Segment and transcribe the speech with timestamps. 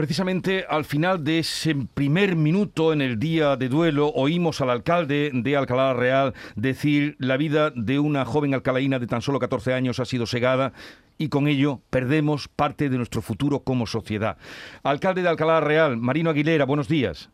[0.00, 5.30] Precisamente al final de ese primer minuto en el día de duelo oímos al alcalde
[5.30, 10.00] de Alcalá Real decir la vida de una joven alcalaína de tan solo 14 años
[10.00, 10.72] ha sido segada
[11.18, 14.38] y con ello perdemos parte de nuestro futuro como sociedad.
[14.82, 17.28] Alcalde de Alcalá Real, Marino Aguilera, buenos días.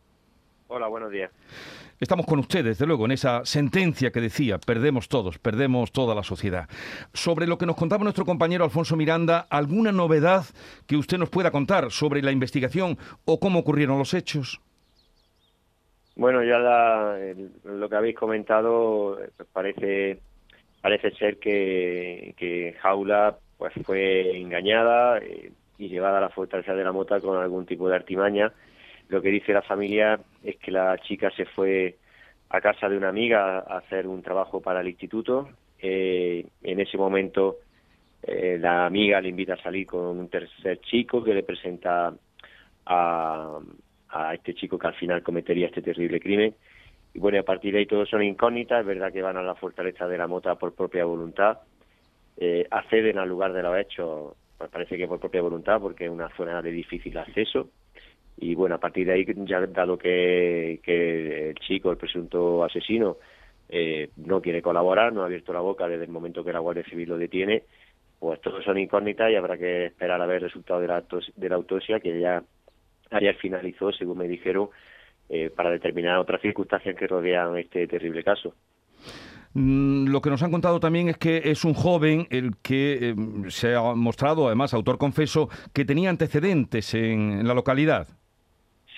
[0.67, 1.30] Hola, buenos días.
[1.98, 6.22] Estamos con usted, desde luego, en esa sentencia que decía, perdemos todos, perdemos toda la
[6.22, 6.68] sociedad.
[7.14, 10.45] Sobre lo que nos contaba nuestro compañero Alfonso Miranda, ¿alguna novedad
[10.86, 14.60] que usted nos pueda contar sobre la investigación o cómo ocurrieron los hechos?
[16.16, 16.59] Bueno, ya
[17.64, 20.20] lo que habéis comentado pues parece
[20.82, 26.92] parece ser que, Jaula pues fue engañada eh, y llevada a la fortaleza de la
[26.92, 28.52] mota con algún tipo de artimaña
[29.09, 31.96] lo que dice la familia es que la chica se fue
[32.48, 35.48] a casa de una amiga a hacer un trabajo para el instituto.
[35.79, 37.59] Eh, en ese momento
[38.23, 42.12] eh, la amiga le invita a salir con un tercer chico que le presenta
[42.87, 43.60] a,
[44.32, 46.54] este chico que al final cometería este terrible crimen.
[47.12, 48.80] Y bueno, a partir de ahí todos son incógnitas.
[48.80, 51.59] Es verdad que van a la fortaleza de la mota por propia voluntad.
[52.37, 56.10] Eh, acceden al lugar de los hechos, pues parece que por propia voluntad, porque es
[56.10, 57.71] una zona de difícil acceso
[58.38, 63.16] y bueno, a partir de ahí, ya dado que, el chico, el presunto asesino,
[63.68, 66.84] eh, no quiere colaborar, no ha abierto la boca desde el momento que la Guardia
[66.84, 67.62] Civil lo detiene,
[68.19, 71.03] pues todos son incógnitas y habrá que esperar a ver el resultado de la,
[71.37, 72.43] de la autopsia que ya
[73.10, 74.69] ayer finalizó, según me dijeron,
[75.28, 78.54] eh, para determinar otras circunstancias que rodean este terrible caso.
[79.54, 83.15] Mm, lo que nos han contado también es que es un joven el que eh,
[83.48, 88.06] se ha mostrado, además, autor confeso, que tenía antecedentes en la localidad.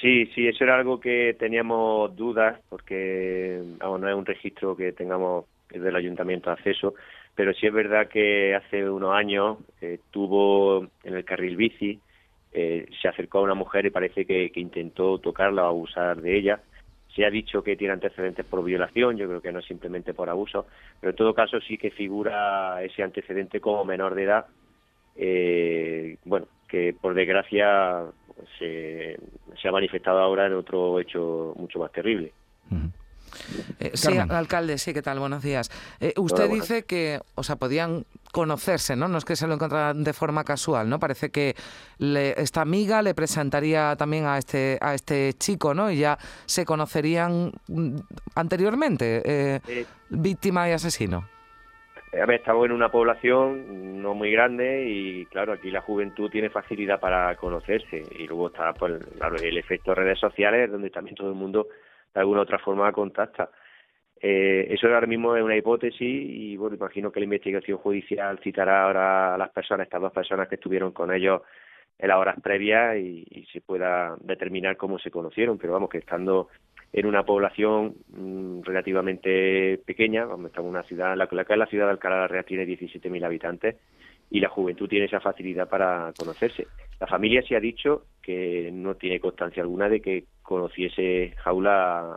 [0.00, 5.46] Sí, sí, eso era algo que teníamos dudas porque no es un registro que tengamos
[5.70, 6.94] del ayuntamiento acceso,
[7.34, 12.00] pero sí es verdad que hace unos años eh, tuvo en el carril bici,
[12.52, 16.60] eh, se acercó a una mujer y parece que, intentó tocarla o abusar de ella.
[17.14, 20.66] Se ha dicho que tiene antecedentes por violación, yo creo que no simplemente por abuso,
[21.00, 24.46] pero en todo caso sí que figura ese antecedente como menor de edad.
[25.16, 28.04] Eh, bueno, que por desgracia
[28.58, 29.18] se,
[29.60, 32.32] se ha manifestado ahora en otro hecho mucho más terrible.
[33.78, 35.18] Eh, sí, alcalde, sí, ¿qué tal?
[35.18, 35.70] Buenos días.
[36.00, 39.08] Eh, usted dice que, o sea, podían conocerse, ¿no?
[39.08, 40.98] No es que se lo encontraran de forma casual, ¿no?
[40.98, 41.54] Parece que
[41.98, 45.90] esta amiga le presentaría también a este a este chico, ¿no?
[45.90, 47.96] Y ya se conocerían mm,
[48.34, 51.37] anteriormente, eh, víctima y asesino.
[52.12, 56.48] A ver, estamos en una población no muy grande y claro, aquí la juventud tiene
[56.48, 58.94] facilidad para conocerse y luego está pues,
[59.42, 61.68] el efecto de redes sociales donde también todo el mundo
[62.14, 63.50] de alguna u otra forma contacta.
[64.20, 68.84] Eh, eso ahora mismo es una hipótesis y bueno, imagino que la investigación judicial citará
[68.84, 71.42] ahora a las personas, estas dos personas que estuvieron con ellos
[71.98, 75.98] en las horas previas y, y se pueda determinar cómo se conocieron, pero vamos, que
[75.98, 76.48] estando
[76.92, 81.90] en una población mm, relativamente pequeña, estamos en una ciudad, la, la, la ciudad de
[81.92, 83.76] Alcalá de Real tiene 17.000 habitantes
[84.30, 86.66] y la juventud tiene esa facilidad para conocerse.
[87.00, 92.14] La familia sí ha dicho que no tiene constancia alguna de que conociese Jaula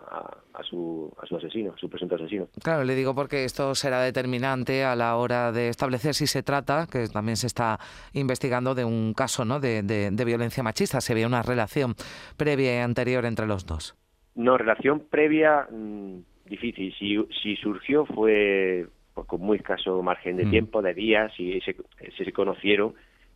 [0.54, 2.48] a, su, a su asesino, a su presunto asesino.
[2.64, 6.88] Claro, le digo porque esto será determinante a la hora de establecer si se trata,
[6.92, 7.80] que también se está
[8.14, 9.60] investigando de un caso ¿no?
[9.60, 11.00] de, violencia machista.
[11.00, 11.94] Se ve una relación
[12.36, 13.96] previa y anterior entre los dos.
[14.36, 16.94] No, relación previa mm, difícil.
[16.98, 20.50] Si, si surgió fue pues, con muy escaso margen de mm.
[20.50, 21.76] tiempo, de días, y se,
[22.18, 22.94] se conocieron.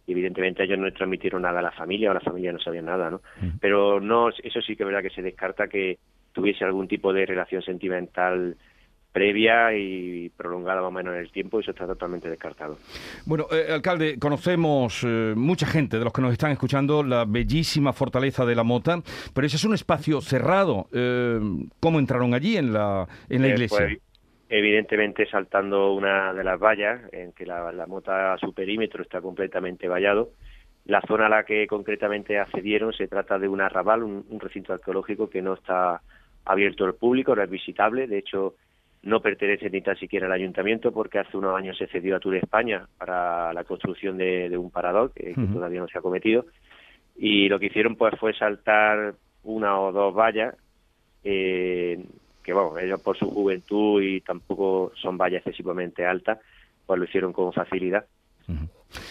[0.07, 3.09] Y evidentemente ellos no transmitieron nada a la familia o la familia no sabía nada,
[3.09, 3.21] ¿no?
[3.41, 3.57] Mm.
[3.59, 5.97] Pero no, eso sí que es verdad que se descarta que
[6.31, 8.55] tuviese algún tipo de relación sentimental
[9.15, 12.77] previa y prolongada más o menos en el tiempo, eso está totalmente descartado.
[13.25, 17.93] Bueno, eh, alcalde, conocemos eh, mucha gente de los que nos están escuchando la bellísima
[17.93, 19.01] fortaleza de la Mota,
[19.33, 20.87] pero ese es un espacio cerrado.
[20.91, 21.39] Eh,
[21.79, 23.77] ¿Cómo entraron allí en la, en la iglesia?
[23.77, 23.99] Pues,
[24.49, 30.31] evidentemente saltando una de las vallas, en que la, Mota, su perímetro está completamente vallado.
[30.83, 34.73] La zona a la que concretamente accedieron se trata de un arrabal, un, un recinto
[34.73, 36.01] arqueológico que no está
[36.43, 38.07] abierto al público, no es visitable.
[38.07, 38.55] De hecho,
[39.05, 42.35] no pertenece ni tan siquiera al ayuntamiento porque hace unos años se cedió a Tour
[42.35, 46.45] España para la construcción de, un parador que, todavía no se ha cometido.
[47.15, 49.13] Y lo que hicieron pues fue saltar
[49.43, 50.55] una o dos vallas
[51.23, 52.03] eh,
[52.43, 56.39] que bueno ellos por su juventud y tampoco son vallas excesivamente altas
[56.85, 58.05] pues lo hicieron con facilidad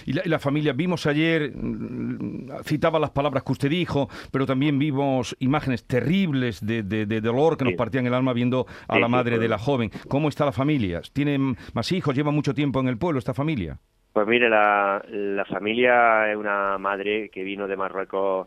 [0.06, 5.36] y la, familia, vimos ayer, mm, citaba las palabras que usted dijo, pero también vimos
[5.40, 6.82] imágenes terribles de,
[7.20, 9.90] dolor que nos partían el alma viendo a la madre de la joven.
[10.08, 11.00] ¿Cómo está la familia?
[11.12, 12.14] ¿Tienen más hijos?
[12.14, 13.78] ¿Lleva mucho tiempo en el pueblo esta familia?
[14.12, 18.46] Pues mire, la, la familia es una madre que vino de Marruecos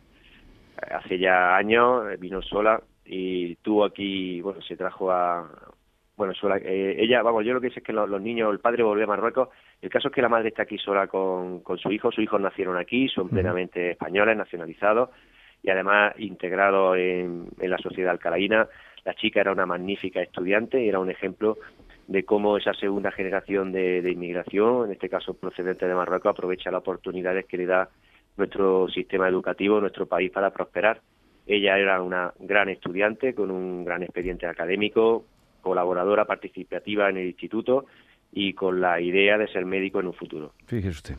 [0.92, 5.50] hace ya años, vino sola y tuvo aquí, bueno, se trajo a,
[6.18, 8.82] bueno, sola, eh, ella, vamos, yo lo que sé es que los, niños, el padre
[8.82, 9.50] volvió a Marruecos,
[9.82, 12.42] el caso es que la madre está aquí sola con, con su hijo, sus hijos
[12.42, 15.12] nacieron aquí, son plenamente españoles, nacionalizados
[15.62, 18.68] y además integrados en, en la sociedad alcalaína.
[19.06, 21.58] La chica era una magnífica estudiante y era un ejemplo
[22.08, 26.72] de cómo esa segunda generación de, de inmigración, en este caso procedente de Marruecos, aprovecha
[26.72, 27.90] las oportunidades que le da
[28.38, 31.00] nuestro sistema educativo, nuestro país para prosperar.
[31.46, 35.26] Ella era una gran estudiante con un gran expediente académico,
[35.68, 37.86] colaboradora participativa en el instituto
[38.32, 40.54] y con la idea de ser médico en un futuro.
[40.66, 41.16] Fíjese usted.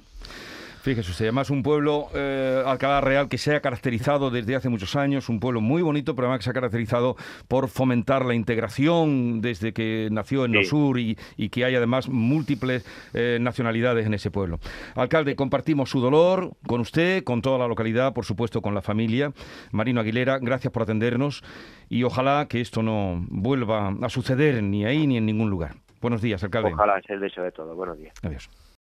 [0.80, 4.96] Fíjese usted, además un pueblo, eh, Alcalá Real, que se ha caracterizado desde hace muchos
[4.96, 7.16] años, un pueblo muy bonito, pero además que se ha caracterizado
[7.48, 11.16] por fomentar la integración desde que nació en el sur y,
[11.50, 14.60] que hay además múltiples eh, nacionalidades en ese pueblo.
[14.94, 19.32] Alcalde, compartimos su dolor con usted, con toda la localidad, por supuesto con la familia.
[19.72, 21.42] Marino Aguilera, gracias por atendernos
[21.88, 25.72] y ojalá que esto no vuelva a suceder ni ahí ni en ningún lugar.
[26.00, 26.72] Buenos días, alcalde.
[26.72, 27.75] Ojalá sea el deseo de todo.
[27.75, 28.14] Buenos días.
[28.22, 28.48] Adiós.